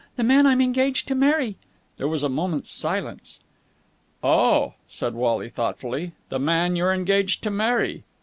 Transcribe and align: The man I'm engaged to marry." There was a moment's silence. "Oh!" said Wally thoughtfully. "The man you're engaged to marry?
The 0.15 0.23
man 0.23 0.47
I'm 0.47 0.61
engaged 0.61 1.07
to 1.09 1.13
marry." 1.13 1.57
There 1.97 2.07
was 2.07 2.23
a 2.23 2.27
moment's 2.27 2.71
silence. 2.71 3.39
"Oh!" 4.23 4.73
said 4.87 5.13
Wally 5.13 5.47
thoughtfully. 5.49 6.13
"The 6.29 6.39
man 6.39 6.75
you're 6.75 6.91
engaged 6.91 7.43
to 7.43 7.51
marry? 7.51 8.03